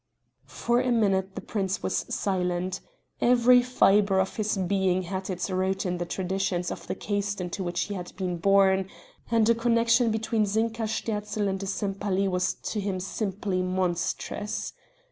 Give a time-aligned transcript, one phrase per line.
[0.47, 2.79] For a minute the prince was silent.
[3.21, 7.63] Every fibre of his being had its root in the traditions of the caste into
[7.63, 8.89] which he had been born,
[9.29, 14.73] and a connection between Zinka Sterzl and a Sempaly was to him simply monstrous.